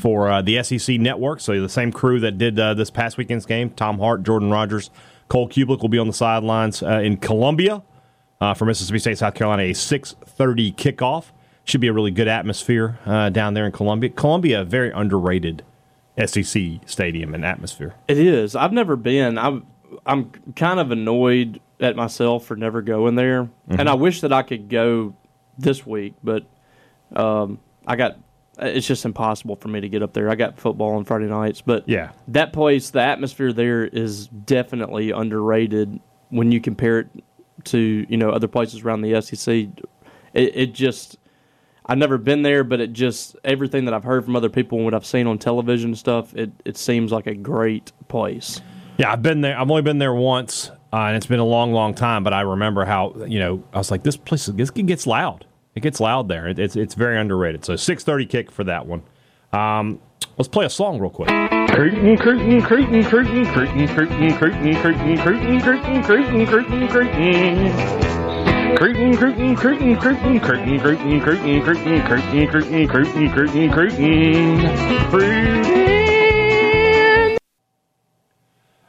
[0.00, 1.38] for uh, the SEC network.
[1.38, 4.90] So the same crew that did uh, this past weekend's game, Tom Hart, Jordan Rogers,
[5.28, 7.82] Cole Cubelic will be on the sidelines uh, in Columbia
[8.56, 9.62] for Mississippi State, South Carolina.
[9.62, 11.26] A 6:30 kickoff
[11.64, 12.98] should be a really good atmosphere
[13.32, 14.10] down there in Columbia.
[14.10, 15.62] Columbia, a very underrated
[16.24, 17.94] SEC stadium and atmosphere.
[18.08, 18.56] It is.
[18.56, 19.38] I've never been.
[19.38, 19.66] I'm
[20.06, 24.42] I'm kind of annoyed at myself for never going there, and I wish that I
[24.42, 25.14] could go
[25.58, 26.44] this week, but
[27.14, 28.18] um, I got.
[28.58, 30.30] It's just impossible for me to get up there.
[30.30, 32.12] I got football on Friday nights, but Yeah.
[32.28, 37.08] that place, the atmosphere there is definitely underrated when you compare it
[37.64, 39.48] to you know other places around the SEC.
[39.54, 39.70] It,
[40.32, 41.18] it just
[41.84, 44.86] I've never been there, but it just everything that I've heard from other people and
[44.86, 48.62] what I've seen on television and stuff, it it seems like a great place.
[48.98, 49.58] Yeah, I've been there.
[49.58, 52.24] I've only been there once, uh, and it's been a long, long time.
[52.24, 55.46] But I remember how you know I was like, this place it gets loud.
[55.74, 56.48] It gets loud there.
[56.48, 57.64] It, it's it's very underrated.
[57.64, 59.02] So six thirty kick for that one.
[59.52, 60.00] Um,
[60.38, 61.28] let's play a song real quick.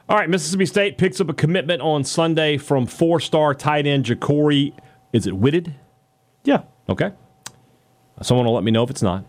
[0.08, 4.72] All right, Mississippi State picks up a commitment on Sunday from four-star tight end Ja'Cory.
[5.12, 5.74] Is it Whitted?
[6.44, 7.12] Yeah, Okay.
[8.22, 9.24] Someone will let me know if it's not.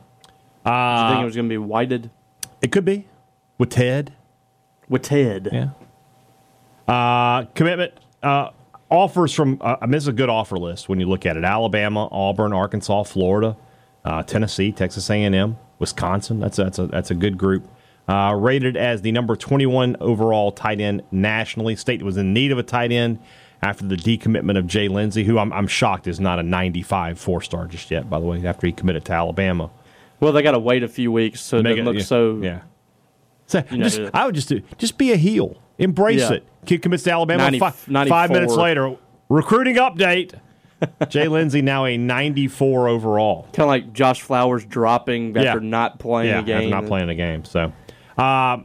[0.65, 2.09] I think it was going to be whited
[2.61, 3.05] It could be
[3.59, 4.13] with Ted.
[4.87, 5.49] with Ted.
[5.51, 5.69] Yeah.
[6.91, 8.49] Uh, commitment uh,
[8.89, 9.59] offers from.
[9.61, 12.07] Uh, I mean, this is a good offer list when you look at it: Alabama,
[12.11, 13.55] Auburn, Arkansas, Florida,
[14.05, 16.39] uh, Tennessee, Texas A&M, Wisconsin.
[16.39, 17.67] That's a, that's a that's a good group.
[18.09, 21.75] Uh, rated as the number 21 overall tight end nationally.
[21.75, 23.19] State was in need of a tight end
[23.61, 27.39] after the decommitment of Jay Lindsey, who I'm, I'm shocked is not a 95 four
[27.41, 28.09] star just yet.
[28.09, 29.69] By the way, after he committed to Alabama.
[30.19, 32.39] Well, they got to wait a few weeks so it Make it- look yeah, so.
[32.41, 32.61] yeah.
[33.45, 36.33] So know, just, I would just do just be a heel, embrace Yeah.
[36.37, 36.47] it.
[36.65, 37.43] Kid commits to Alabama.
[37.43, 37.71] 90 fi-
[38.07, 38.95] five minutes later,
[39.29, 40.33] recruiting update.
[41.09, 43.43] Jay Lindsey now a 94 overall.
[43.53, 45.43] Kind of like Josh Flowers dropping Yeah.
[45.43, 46.57] after not playing yeah, a game.
[46.57, 47.43] after not playing a game.
[47.43, 47.71] So,
[48.19, 48.63] uh,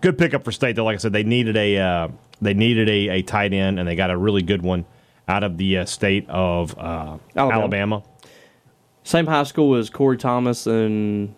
[0.00, 0.76] good pickup for State.
[0.76, 2.08] Though, like I said, they needed a uh,
[2.40, 4.84] they needed a, a tight end, and they got a really good one
[5.28, 7.52] out of the uh, state of uh, Alabama.
[7.60, 8.02] Alabama.
[9.02, 11.34] Same high school as Corey Thomas and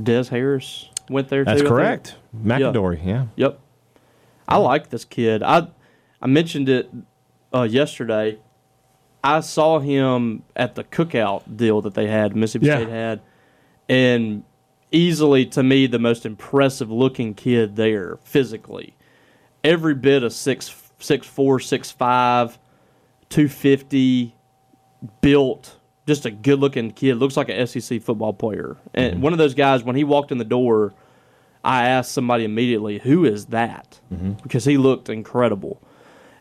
[0.00, 1.44] Des Harris went there.
[1.44, 2.16] That's too, correct.
[2.36, 3.04] McAdory.
[3.04, 3.26] Yeah.
[3.36, 3.60] Yep.
[4.48, 5.42] I like this kid.
[5.42, 5.68] I
[6.20, 6.90] I mentioned it
[7.54, 8.38] uh, yesterday.
[9.24, 12.76] I saw him at the cookout deal that they had, Mississippi Yeah.
[12.76, 13.20] State had,
[13.88, 14.42] and
[14.92, 18.96] easily to me the most impressive looking kid there physically.
[19.64, 22.58] Every bit of six six four, six five,
[23.28, 24.34] two fifty,
[25.20, 25.76] built,
[26.06, 27.16] just a good looking kid.
[27.16, 28.76] Looks like an SEC football player.
[28.94, 29.22] And mm-hmm.
[29.22, 30.94] one of those guys when he walked in the door,
[31.64, 34.32] I asked somebody immediately, "Who is that?" Mm-hmm.
[34.42, 35.80] Because he looked incredible,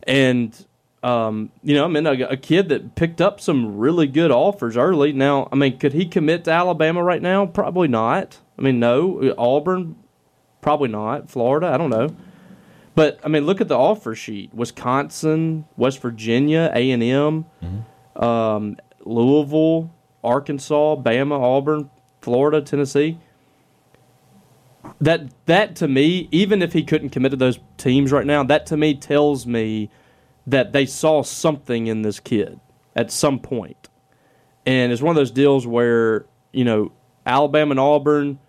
[0.03, 0.65] and
[1.03, 4.77] um, you know, I mean, a, a kid that picked up some really good offers
[4.77, 5.13] early.
[5.13, 7.45] Now, I mean, could he commit to Alabama right now?
[7.45, 8.39] Probably not.
[8.57, 9.33] I mean, no.
[9.37, 9.95] Auburn,
[10.61, 11.29] probably not.
[11.29, 12.15] Florida, I don't know.
[12.93, 17.45] But I mean, look at the offer sheet: Wisconsin, West Virginia, A and M,
[18.15, 19.91] um, Louisville,
[20.23, 21.89] Arkansas, Bama, Auburn,
[22.21, 23.17] Florida, Tennessee
[24.99, 28.65] that that to me, even if he couldn't commit to those teams right now, that
[28.67, 29.89] to me tells me
[30.47, 32.59] that they saw something in this kid
[32.95, 33.89] at some point.
[34.65, 36.91] And it's one of those deals where, you know,
[37.25, 38.39] Alabama and Auburn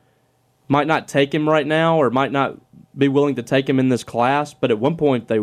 [0.69, 2.59] might not take him right now or might not
[2.97, 5.39] be willing to take him in this class, but at one point they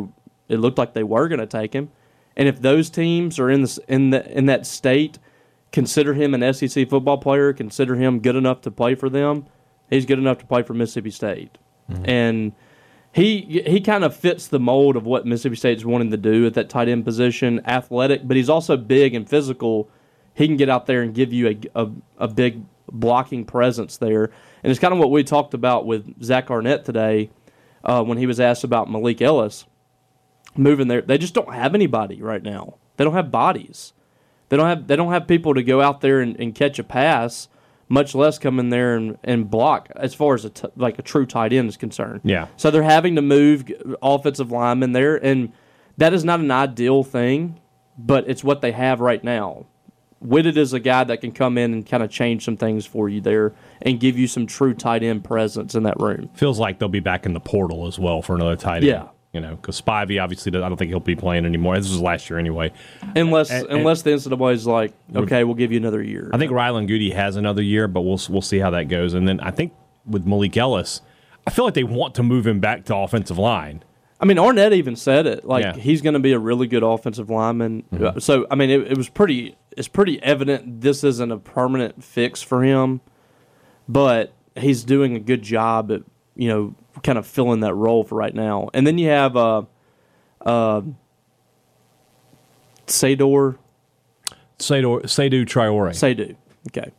[0.48, 1.92] it looked like they were going to take him.
[2.36, 5.20] And if those teams are in this in the in that state
[5.72, 9.46] consider him an SEC football player, consider him good enough to play for them,
[9.90, 11.58] he's good enough to play for Mississippi State.
[11.92, 12.10] Mm-hmm.
[12.10, 12.52] And
[13.12, 16.54] he he kind of fits the mold of what Mississippi State's wanting to do at
[16.54, 19.90] that tight end position, athletic, but he's also big and physical.
[20.34, 24.26] He can get out there and give you a, a, a big blocking presence there.
[24.64, 27.30] And it's kind of what we talked about with Zach Arnett today
[27.84, 29.66] uh, when he was asked about Malik Ellis
[30.56, 31.02] moving there.
[31.02, 32.76] They just don't have anybody right now.
[32.98, 33.94] They don't have bodies.
[34.50, 36.84] They don't have they don't have people to go out there and, and catch a
[36.84, 37.48] pass,
[37.90, 39.90] much less come in there and, and block.
[39.96, 42.48] As far as a t- like a true tight end is concerned, Yeah.
[42.56, 43.66] So they're having to move
[44.02, 45.52] offensive linemen there, and
[45.98, 47.60] that is not an ideal thing,
[47.98, 49.66] but it's what they have right now.
[50.22, 53.08] Whitted is a guy that can come in and kind of change some things for
[53.08, 56.30] you there and give you some true tight end presence in that room.
[56.36, 58.86] Feels like they'll be back in the portal as well for another tight end.
[58.86, 59.08] Yeah.
[59.34, 61.78] You know, because Spivey obviously, I don't think he'll be playing anymore.
[61.78, 62.72] This was last year anyway.
[63.16, 66.32] Unless And- unless the NCAA is like, okay, we'll give you another year.
[66.34, 69.14] I think Ryland Goede has another year, but we'll we'll see how that goes.
[69.14, 69.74] And then I think
[70.08, 71.02] with Malik Ellis,
[71.46, 73.84] I feel like they want to move him back to offensive line.
[74.20, 75.46] I mean, Arnett even said it.
[75.46, 75.72] Like Yeah.
[75.74, 75.80] Mm-hmm.
[75.82, 77.84] he's going to be a really good offensive lineman.
[77.98, 79.56] Uh, So I mean, it, it was pretty.
[79.78, 83.00] It's pretty evident this isn't a permanent fix for him,
[83.88, 86.02] but he's doing a good job at
[86.36, 88.70] you know kind of filling that role for right now.
[88.74, 89.64] And then you have uh,
[90.46, 90.82] uh,
[92.88, 93.58] Sador
[94.58, 96.36] Sadu, Seydou Traore, Sadu.
[96.70, 96.92] Okay,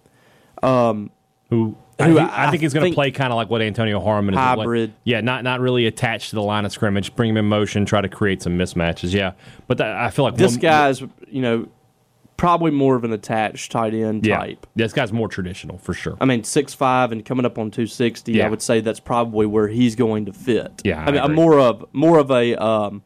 [0.62, 1.10] who
[1.50, 4.36] who He- I, think he's going to play kind of like what Antonio Harmon is.
[4.38, 4.94] like- Hybrid.
[5.04, 7.14] yeah, not not really attached to the line of scrimmage.
[7.14, 9.12] Bring him in motion, try to create some mismatches.
[9.12, 9.32] Yeah,
[9.66, 11.68] but that, I feel like This one- guy's, you know,
[12.40, 14.28] probably more of an attached tight end type.
[14.30, 14.66] yeah, type.
[14.74, 16.16] this guy's more traditional for sure.
[16.22, 18.32] I mean, six five and coming up on two sixty.
[18.32, 18.46] Yeah.
[18.46, 20.80] I would say that's probably where he's going to fit.
[20.82, 21.34] Yeah, I I mean, agree.
[21.36, 23.02] more of more of a um,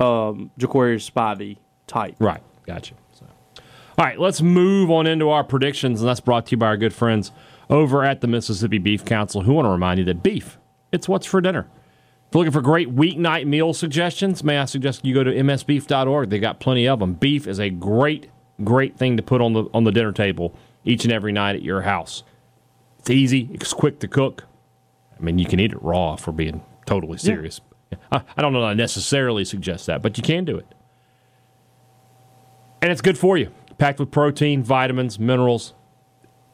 [0.00, 2.16] um, Jaquarius Spivey type.
[2.18, 2.42] Right.
[2.66, 2.94] Gotcha.
[3.12, 3.26] So.
[3.98, 6.78] All right, let's move on into our predictions, and that's brought to you by our
[6.78, 7.32] good friends
[7.68, 10.58] over at the Mississippi Beef Council, who want to remind you that beef,
[10.90, 11.68] it's what's for dinner.
[12.32, 16.30] If you're looking for great weeknight meal suggestions, may I suggest you go to msbeef.org.
[16.30, 17.12] They got plenty of them.
[17.12, 18.30] Beef is a great,
[18.64, 21.62] great thing to put on the on the dinner table each and every night at
[21.62, 22.22] your house.
[23.00, 23.50] It's easy.
[23.52, 24.44] It's quick to cook.
[25.14, 27.60] I mean, you can eat it raw for being totally serious.
[28.10, 30.74] I, I don't know that I necessarily suggest that, but you can do it.
[32.80, 33.50] And it's good for you.
[33.76, 35.74] Packed with protein, vitamins, minerals.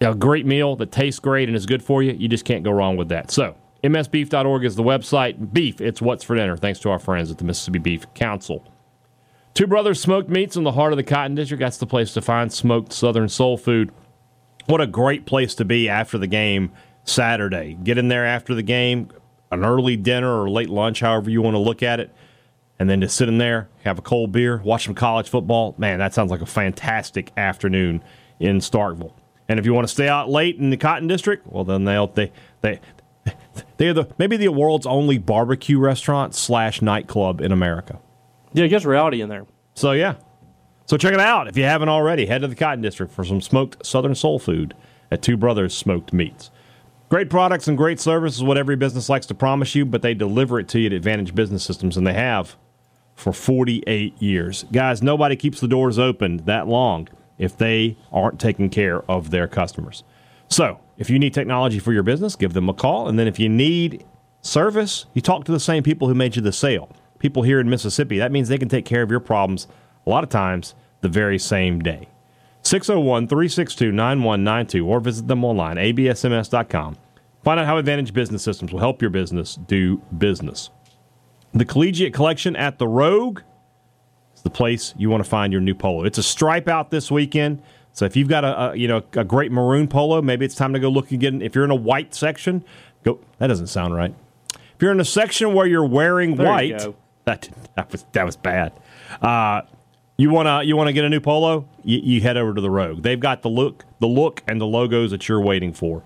[0.00, 2.14] A great meal that tastes great and is good for you.
[2.14, 3.30] You just can't go wrong with that.
[3.30, 5.52] So, msbeef.org is the website.
[5.52, 8.66] Beef, it's what's for dinner, thanks to our friends at the Mississippi Beef Council.
[9.54, 11.60] Two Brothers Smoked Meats in the heart of the Cotton District.
[11.60, 13.92] That's the place to find smoked Southern soul food.
[14.66, 16.72] What a great place to be after the game
[17.04, 17.78] Saturday.
[17.82, 19.10] Get in there after the game,
[19.50, 22.14] an early dinner or late lunch, however you want to look at it,
[22.78, 25.74] and then just sit in there, have a cold beer, watch some college football.
[25.78, 28.02] Man, that sounds like a fantastic afternoon
[28.38, 29.14] in Starkville.
[29.48, 32.08] And if you want to stay out late in the Cotton District, well, then they'll
[32.08, 32.80] they they
[33.76, 37.98] they're the maybe the world's only barbecue restaurant slash nightclub in America.
[38.52, 39.46] Yeah, it gets reality in there.
[39.74, 40.14] So yeah.
[40.86, 42.26] So check it out if you haven't already.
[42.26, 44.74] Head to the Cotton District for some smoked Southern soul food
[45.10, 46.50] at Two Brothers Smoked Meats.
[47.08, 50.14] Great products and great service is what every business likes to promise you, but they
[50.14, 52.56] deliver it to you at Advantage Business Systems, and they have
[53.14, 54.64] for 48 years.
[54.72, 59.48] Guys, nobody keeps the doors open that long if they aren't taking care of their
[59.48, 60.04] customers.
[60.48, 63.08] So, if you need technology for your business, give them a call.
[63.08, 64.04] And then if you need
[64.40, 66.90] service, you talk to the same people who made you the sale.
[67.18, 68.18] People here in Mississippi.
[68.18, 69.68] That means they can take care of your problems
[70.06, 72.08] a lot of times the very same day.
[72.62, 76.96] 601 362 9192 or visit them online, absms.com.
[77.44, 80.70] Find out how Advantage Business Systems will help your business do business.
[81.54, 83.40] The Collegiate Collection at the Rogue
[84.34, 86.04] is the place you want to find your new polo.
[86.04, 87.62] It's a stripe out this weekend.
[87.98, 90.72] So if you've got a, a you know a great maroon polo, maybe it's time
[90.72, 91.42] to go look again.
[91.42, 92.64] If you're in a white section,
[93.02, 93.18] go.
[93.38, 94.14] That doesn't sound right.
[94.54, 96.94] If you're in a section where you're wearing There white, go.
[97.24, 98.72] that that was that was bad.
[99.20, 99.62] Uh,
[100.16, 101.68] you wanna you wanna get a new polo?
[101.82, 103.02] You, you head over to the Rogue.
[103.02, 106.04] They've got the look, the look, and the logos that you're waiting for.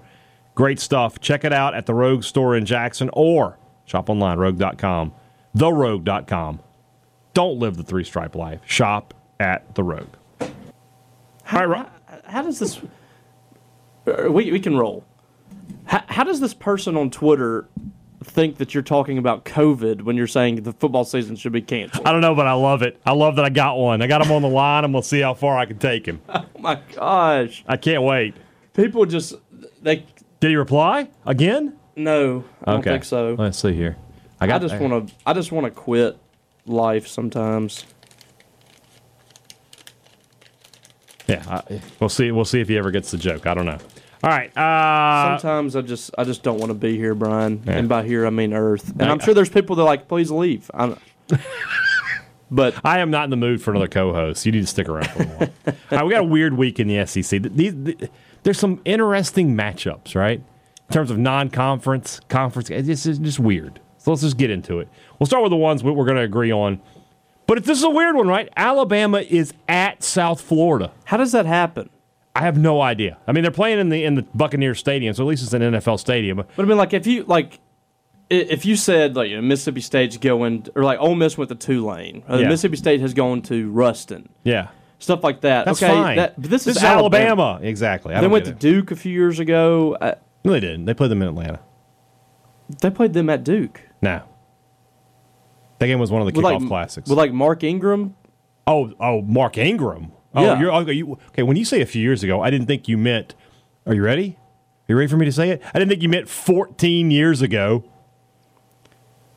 [0.55, 1.21] Great stuff.
[1.21, 5.13] Check it out at the Rogue store in Jackson or shop online rogue.com.
[5.55, 6.61] TheRogue.com.
[7.35, 8.61] Don't live the three stripe life.
[8.65, 10.15] Shop at the Rogue.
[11.53, 11.91] All right, Ron.
[12.25, 12.81] How does this?
[14.07, 15.05] uh, We we can roll.
[15.85, 17.69] How, how does this person on Twitter
[18.25, 22.07] think that you're talking about COVID when you're saying the football season should be canceled?
[22.07, 23.01] I don't know, but I love it.
[23.05, 24.01] I love that I got one.
[24.01, 26.21] I got him on the line, and we'll see how far I can take him.
[26.35, 27.65] Oh my gosh!
[27.67, 28.37] I can't wait.
[28.73, 29.35] People just
[29.83, 30.07] they
[30.39, 31.77] Did he reply again?
[31.97, 32.45] no.
[32.65, 33.35] I don't think so.
[33.37, 33.97] Let's see here.
[34.41, 34.63] I got.
[34.63, 35.15] I just want to.
[35.27, 36.17] I just want to quit
[36.65, 37.85] life sometimes.
[41.33, 42.31] Yeah, I, we'll see.
[42.31, 43.47] We'll see if he ever gets the joke.
[43.47, 43.79] I don't know.
[44.25, 44.57] All right.
[44.57, 47.63] Uh, Sometimes I just I just don't want to be here, Brian.
[47.67, 47.73] Yeah.
[47.79, 48.91] And by here I mean Earth.
[48.91, 50.71] And I'm sure there's people that are like, please leave.
[50.75, 50.97] I'm,
[52.51, 54.45] but I am not in the mood for another co-host.
[54.45, 55.75] You need to stick around for a while.
[55.91, 57.43] Right, we got a weird week in the SEC.
[57.43, 57.75] These,
[58.43, 60.39] there's some interesting matchups, right?
[60.89, 62.69] In terms of non-conference, conference.
[62.71, 63.81] It's just, it's just weird.
[63.99, 64.89] So let's just get into it.
[65.19, 66.81] We'll start with the ones we- we're going to agree on.
[67.53, 68.49] But if this is a weird one, right?
[68.57, 70.91] Alabama is at South Florida.
[71.05, 71.91] how does that happen?
[72.35, 73.19] I have no idea.
[73.27, 75.61] I mean, they're playing in the in the Buccaneer Stadium, so at least it's an
[75.61, 76.39] NFL stadium.
[76.39, 77.61] But I mean, like if you like,
[78.31, 81.55] if you said like you know, Mississippi State's going or like Ole Miss went to
[81.55, 82.49] Tulane, or Yeah.
[82.49, 85.67] Mississippi State has gone to Ruston, Yeah, stuff like that.
[85.67, 86.17] that's okay, fine.
[86.17, 87.61] That, but this, is is Alabama.
[87.63, 88.15] Exactly.
[88.15, 88.53] I They went to.
[88.53, 89.99] Duke a few years ago.
[90.01, 90.87] Uh, No, they didn't.
[90.87, 91.61] They played them in Atlanta.
[92.81, 93.83] they played them at Duke.
[94.01, 94.23] No.
[95.83, 97.09] That game was one of the With kickoff like, classics.
[97.09, 98.15] With like Mark Ingram.
[98.69, 100.13] oh, oh, Mark Ingram.
[100.33, 100.61] Oh, Yeah.
[100.61, 100.93] you're okay.
[100.93, 103.35] You, okay, when you say a few years ago, I didn't think you meant.
[103.85, 104.39] Are you ready?
[104.39, 105.61] Are you ready for me to say it?
[105.75, 107.83] I didn't think you meant 14 years ago.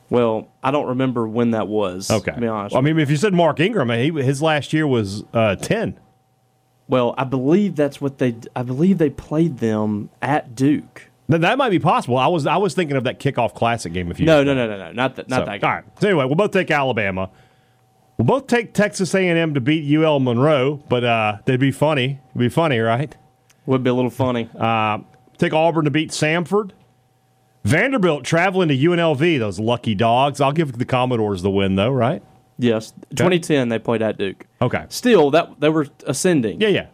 [0.08, 2.10] Well, I don't remember when that was.
[2.12, 2.32] Okay.
[2.38, 2.74] Be honest.
[2.74, 5.98] Well, I mean, if you said Mark Ingram, he, his last year was uh, 10.
[6.86, 8.36] Well, I believe that's what they.
[8.54, 11.10] I believe they played them at Duke.
[11.28, 12.18] Then that might be possible.
[12.18, 14.68] I was I was thinking of that kickoff classic game a few No, no, no,
[14.68, 15.28] no, no, not that.
[15.28, 15.60] Not So, that.
[15.60, 15.68] Game.
[15.68, 15.84] All right.
[16.00, 17.30] So anyway, we'll both take Alabama.
[18.18, 22.20] We'll both take Texas A&M to beat UL Monroe, but uh, that'd be funny.
[22.30, 23.14] It'd be funny, right?
[23.66, 24.48] Would be a little funny.
[24.58, 24.98] Uh,
[25.36, 26.70] take Auburn to beat Samford.
[27.64, 30.40] Vanderbilt traveling to UNLV, those lucky dogs.
[30.40, 32.22] I'll give the Commodores the win, though, right?
[32.58, 34.46] Yes, 2010 they played at Duke.
[34.62, 34.86] Okay.
[34.88, 36.60] Still, that they were ascending.
[36.60, 36.86] Yeah, yeah.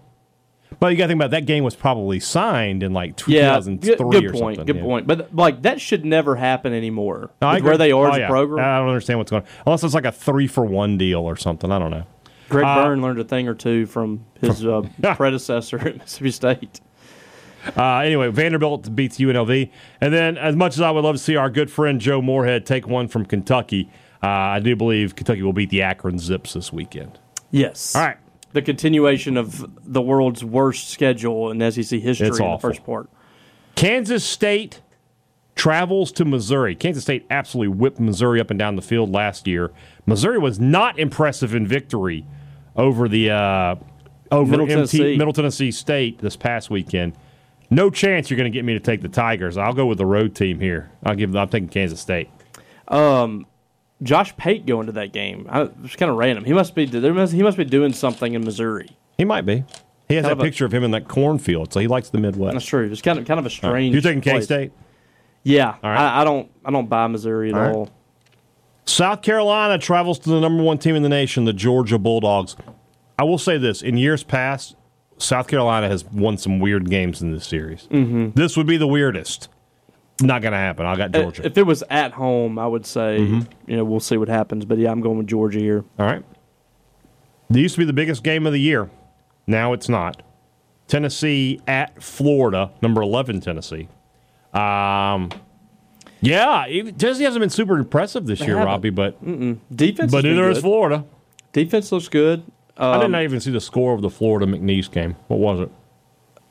[0.81, 3.57] But you got to think about that game was probably signed in like 2003 Yeah,
[3.57, 4.57] 2003 good, good or point.
[4.57, 4.67] something.
[4.75, 4.89] Good yeah.
[4.89, 5.07] point.
[5.07, 7.31] But like that should never happen anymore.
[7.41, 8.27] No, where they are Oh, as yeah.
[8.27, 8.65] a program.
[8.65, 9.49] I don't understand what's going on.
[9.67, 11.71] Unless it's like a three for one deal or something.
[11.71, 12.05] I don't know.
[12.49, 14.83] Greg uh, Byrne learned a thing or two from his uh,
[15.17, 16.81] predecessor at Mississippi State.
[17.77, 19.71] Uh, anyway, Vanderbilt beats UNLV.
[20.01, 22.67] And then, as much as I would love to see our good friend Joe Moorhead
[22.67, 23.89] take one from Kentucky,
[24.23, 27.19] uh, I do believe Kentucky will beat the Akron Zips this weekend.
[27.53, 27.95] Yes.
[27.95, 28.17] All right.
[28.53, 33.09] The continuation of the world's worst schedule in SEC history It's in the first part.
[33.75, 34.81] Kansas State
[35.55, 36.75] travels to Missouri.
[36.75, 39.71] Kansas State absolutely whipped Missouri up and down the field last year.
[40.07, 42.27] Missouri was not impressive in victory
[42.77, 43.77] over the uh,
[44.31, 45.17] over Middle MT Tennessee.
[45.17, 47.15] Middle Tennessee State this past weekend.
[47.71, 49.57] No chance you're going to get me to take the Tigers.
[49.57, 50.91] I'll go with the road team here.
[51.05, 51.35] I'll give.
[51.35, 52.29] I'm taking Kansas State.
[54.03, 55.47] Josh Pate going to that game.
[55.49, 56.45] I, it's kind of random.
[56.45, 58.91] He must be there must, he must be doing something in Missouri.
[59.19, 59.65] He might be.
[60.09, 62.11] He has Kind that of a- picture of him in that cornfield, so he likes
[62.11, 62.53] the Midwest.
[62.55, 62.91] That's true.
[62.91, 63.53] It's kind of kind of a All right.
[63.53, 63.93] strange.
[63.95, 64.41] You're taking K.
[64.41, 64.73] State.
[65.45, 65.97] Yeah, right.
[65.97, 67.75] I, I don't I don't buy Missouri at All right.
[67.75, 67.91] all.
[68.85, 72.57] South Carolina travels to the number one team in the nation, the Georgia Bulldogs.
[73.19, 74.75] I will say this: in years past,
[75.19, 77.87] South Carolina has won some weird games in this series.
[77.91, 78.31] Mm-hmm.
[78.35, 79.49] This would be the weirdest.
[80.23, 80.87] Not going to happen.
[80.87, 81.47] I got Uh, Georgia.
[81.47, 83.71] If it was at home, I would say Mm-hmm.
[83.71, 84.65] you know we'll see what happens.
[84.65, 85.85] But yeah, I'm going with Georgia here.
[85.99, 86.23] All right.
[87.51, 88.89] They used to be the biggest game of the year.
[89.47, 90.23] Now it's not.
[90.89, 93.89] Tennessee at Florida, number eleven Tennessee.
[94.53, 95.31] Um,
[96.21, 96.67] yeah,
[96.99, 98.67] Tennessee hasn't been super impressive this year, haven't.
[98.67, 99.21] Robbie, but
[99.75, 100.59] Defense, but neither is.
[100.61, 101.05] Florida.
[101.53, 102.43] Defense looks good.
[102.77, 105.17] I Um, did not even see the score of the Florida McNeese game.
[105.29, 105.71] What was it?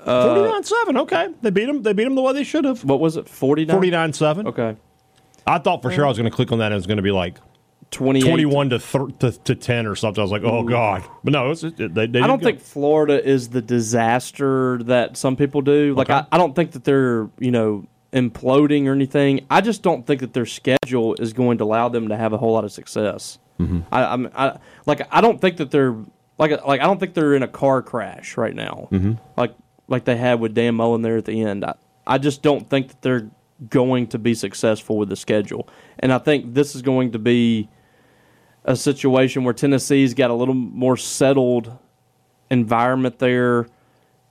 [0.06, 0.98] Forty-nine seven.
[0.98, 1.82] Okay, they beat them.
[1.84, 2.84] They beat them the way they should have.
[2.84, 3.28] what was it?
[3.30, 3.76] Forty nine.
[3.76, 4.48] Forty-nine seven.
[4.48, 4.76] Okay.
[5.48, 6.66] I thought for sure I was going to click on that.
[6.68, 7.38] and It was going to be like
[7.90, 10.22] Twenty twenty-one to, th- to to ten or something.
[10.22, 11.04] I was like, oh god.
[11.26, 15.36] But no, it's, it, they, they I don't think Florida is the disaster that some
[15.36, 15.94] people do.
[15.96, 16.20] Like Okay.
[16.20, 19.46] I, I don't think that they're you know imploding or anything.
[19.50, 22.38] I just don't think that their schedule is going to allow them to have a
[22.38, 23.40] whole lot of success.
[23.60, 23.82] Mm-hmm.
[23.92, 25.96] I, I'm I like I don't think that they're
[26.38, 28.88] like like I don't think they're in a car crash right now.
[28.92, 29.14] Mm-hmm.
[29.36, 29.54] Like
[29.92, 31.66] like they had with Dan Mullen there at the end.
[31.66, 31.76] I,
[32.08, 33.30] I just don't think that they're
[33.70, 35.68] going to be successful with the schedule.
[36.00, 37.70] And I think this is going to be
[38.64, 41.78] a situation where Tennessee's got a little more settled
[42.50, 43.68] environment there.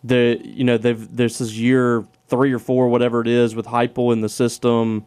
[0.02, 4.12] The you know they've this is year three or four, whatever it is, with Heupel
[4.12, 5.04] in the system.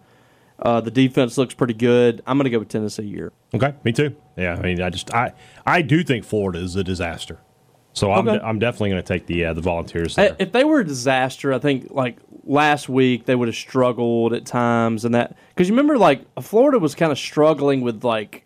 [0.60, 2.22] Uh, the defense looks pretty good.
[2.28, 3.34] I'm going to go with Tennessee here.
[3.56, 4.16] Okay, me too.
[4.38, 5.34] Yeah, I mean, I just I
[5.66, 7.40] I do think Florida is a disaster.
[7.94, 8.38] So I'm Okay.
[8.40, 10.36] de- I'm definitely going to take the uh, the Volunteers there.
[10.40, 14.46] If they were a disaster, I think like last week they would have struggled at
[14.46, 18.46] times, and that because you remember like Florida was kind of struggling with like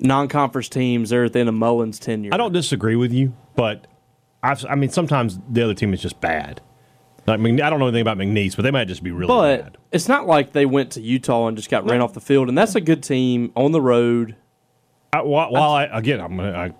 [0.00, 2.30] non-conference teams there at the end of Mullen's tenure.
[2.32, 3.86] I don't disagree with you, but
[4.42, 6.60] I've, I mean, sometimes the other team is just bad.
[7.26, 9.62] I mean, I don't know anything about McNeese, but they might just be really but
[9.62, 9.78] bad.
[9.92, 12.56] it's not like they went to Utah and just got ran off the field, and
[12.56, 14.34] that's a good team on the road.
[15.12, 16.72] I, while, while I again, I'm gonna I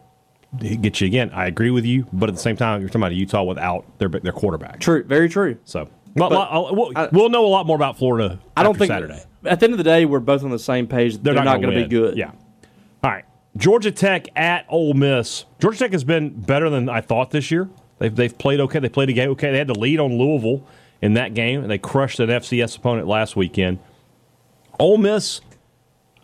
[0.57, 1.31] get you again.
[1.33, 4.09] I agree with you, but at the same time, you're talking about Utah without their
[4.09, 4.81] their quarterback.
[4.81, 5.59] True, very true.
[5.65, 8.39] So, well, But we'll, I- we'll know a lot more about Florida.
[8.57, 9.23] I don't think Saturday.
[9.45, 11.19] At the end of the day, we're both on the same page.
[11.23, 12.17] They're, not, gonna going to be good.
[12.17, 12.33] Yeah.
[13.05, 13.25] All right.
[13.57, 15.45] Georgia Tech at Ole Miss.
[15.61, 17.69] Georgia Tech has been better than I thought this year.
[17.99, 18.79] They've, they've played okay.
[18.81, 19.53] They played a game okay.
[19.53, 20.67] They had the lead on Louisville
[21.01, 23.79] in that game, and they crushed an FCS opponent last weekend.
[24.79, 25.41] Ole Miss,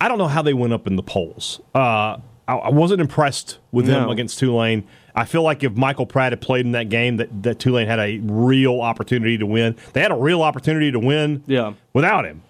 [0.01, 1.61] I don't know how they went up in the polls.
[1.75, 4.11] Uh, I, I wasn't impressed with them No.
[4.11, 4.85] against Tulane.
[5.15, 8.01] I feel like if Michael Pratt had played in that game, that, that Tulane had
[8.01, 9.77] a real opportunity to win.
[9.93, 11.75] They had a real opportunity to win Yeah.
[11.93, 12.43] without him.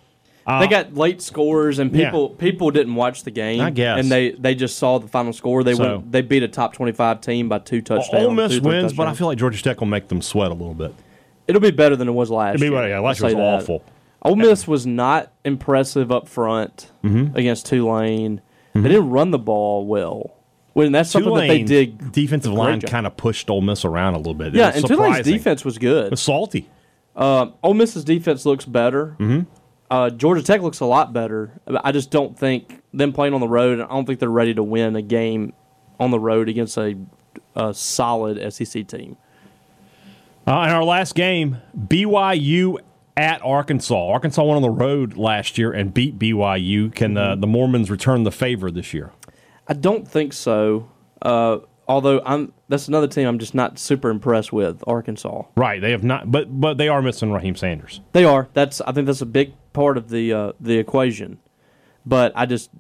[0.47, 2.05] they got late scores, and Uh, yeah.
[2.07, 3.61] people people didn't watch the game.
[3.61, 3.99] I guess.
[3.99, 5.63] and they they just saw the final score.
[5.65, 8.25] They So- went, they beat a top twenty five team by two touchdowns.
[8.27, 10.75] Ole Miss wins, but I feel like Georgia Tech will make them sweat a little
[10.75, 10.93] bit.
[11.49, 12.57] it'll be better than it was last.
[12.57, 12.89] It'll be better.
[12.89, 13.41] Yeah, last year was that.
[13.43, 13.85] awful.
[14.23, 17.37] Ole Miss was not impressive up front Mm-hmm.
[17.37, 18.41] against Tulane.
[18.75, 20.35] They didn't run the ball well.
[20.73, 22.11] When that's something that they did.
[22.11, 24.49] defensive line kind of pushed Ole Miss around a little bit.
[24.49, 26.11] It Yeah, and Tulane's defense was It good.
[26.11, 26.69] was salty.
[27.15, 29.15] Uh, Ole Miss's defense looks better.
[29.21, 29.41] Mm-hmm.
[29.89, 31.61] Uh, Georgia Tech looks a lot better.
[31.69, 33.81] I just don't think them playing on the road.
[33.81, 35.53] I don't think they're ready to win a game
[36.01, 36.97] on the road against a,
[37.55, 39.17] a solid SEC team.
[40.47, 42.79] Uh, in our last game, BYU
[43.17, 44.09] at Arkansas.
[44.11, 46.95] Arkansas went on the road last year and beat BYU.
[46.95, 47.31] Can Mm-hmm.
[47.31, 49.13] the, the Mormons return the favor this year?
[49.69, 50.91] I don't think so.
[51.23, 51.59] Uh,
[51.89, 54.83] although I'm that's another team I'm just not super impressed with.
[54.87, 55.43] Arkansas.
[55.57, 55.81] Right.
[55.81, 58.01] They have not, but but they are missing Raheim Sanders.
[58.13, 58.49] They are.
[58.53, 61.39] That's I think that's a big part of the uh, the equation.
[62.05, 62.71] But I just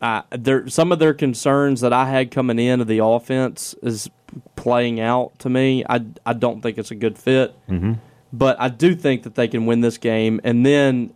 [0.00, 4.08] I, there some of their concerns that I had coming in of the offense is
[4.56, 5.84] playing out to me.
[5.88, 7.54] I I don't think it's a good fit.
[7.68, 7.94] Mm-hmm.
[8.32, 11.12] But I do think that they can win this game, and then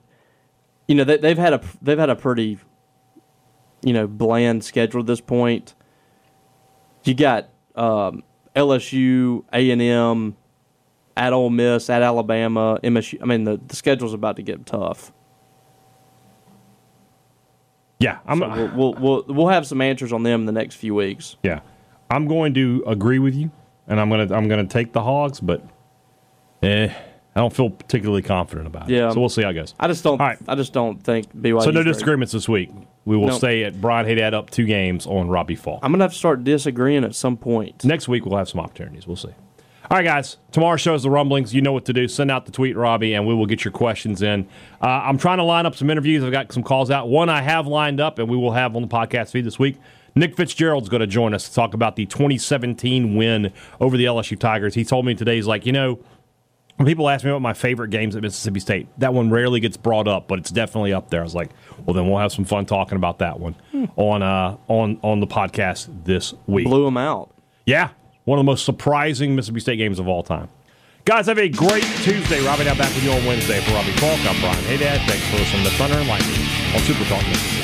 [0.89, 2.59] you know they, they've had a they've had a pretty
[3.83, 5.75] you know bland schedule at this point.
[7.05, 8.25] You got um,
[8.57, 10.37] LSU, A and M,
[11.17, 13.23] at Ole Miss, at Alabama, MSU.
[13.23, 15.13] I mean the the schedule's about to get tough.
[18.01, 18.41] Yeah, I'm.
[18.41, 21.37] So we'll, we'll we'll we'll have some answers on them in the next few weeks.
[21.43, 21.61] yeah,
[22.11, 23.51] I'm going to agree with you,
[23.87, 25.65] and I'm gonna I'm gonna take the Hogs, but
[26.63, 26.89] eh,
[27.37, 28.95] I don't feel particularly confident about it.
[28.95, 29.11] Yeah.
[29.11, 29.75] So we'll see how it goes.
[29.81, 30.21] I just don't.
[30.21, 30.39] All right.
[30.47, 31.63] I just don't think BYU.
[31.63, 32.71] So no disagreements this week.
[33.05, 33.35] We will No.
[33.39, 35.81] stay at Brian Hadad up two games on Robbie Faulk.
[35.83, 37.85] I'm gonna have to start disagreeing at some point.
[37.85, 39.07] Next week we'll have some opportunities.
[39.07, 39.29] We'll see.
[39.91, 40.39] All right, guys.
[40.51, 41.55] Tomorrow shows the rumblings.
[41.55, 42.09] You know what to do.
[42.09, 44.47] Send out the tweet, Robbie, and we will get your questions in.
[44.81, 46.25] Uh, I'm trying to line up some interviews.
[46.25, 47.09] I've got some calls out.
[47.11, 49.77] One I have lined up, and we will have on the podcast feed this week.
[50.15, 54.39] Nick Fitzgerald's going to join us to talk about the 2017 win over the LSU
[54.39, 54.75] Tigers.
[54.75, 55.99] He told me today, he's like, you know,
[56.77, 59.77] when people ask me what my favorite games at Mississippi State, that one rarely gets
[59.77, 61.21] brought up, but it's definitely up there.
[61.21, 61.51] I was like,
[61.85, 63.55] well, then we'll have some fun talking about that one
[63.97, 66.67] on uh, on on the podcast this week.
[66.67, 67.31] Blew them out.
[67.67, 67.91] Yeah,
[68.25, 70.49] one of the most surprising Mississippi State games of all time.
[71.05, 72.45] Guys, have a great Tuesday.
[72.45, 73.61] Robbie now back with you on Wednesday.
[73.61, 75.01] For Robbie Faulk, I'm Brian Hadad.
[75.07, 76.41] Thanks for listening to Thunder and Lightning
[76.75, 77.64] on Super Talk Mississippi.